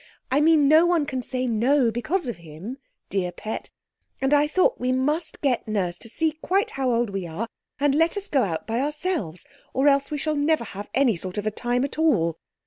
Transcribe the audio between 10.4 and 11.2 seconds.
have any